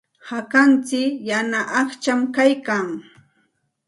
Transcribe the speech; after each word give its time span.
Hakantsik 0.27 1.13
yana 1.29 1.59
aqcham 1.81 2.21
kaykan. 2.35 2.87